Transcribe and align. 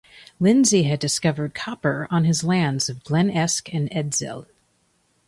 Lindsay 0.39 0.81
had 0.81 0.97
discovered 0.99 1.53
copper 1.53 2.07
on 2.09 2.23
his 2.23 2.43
lands 2.43 2.89
of 2.89 3.03
Glen 3.03 3.29
Esk 3.29 3.71
and 3.71 3.87
Edzell. 3.91 4.47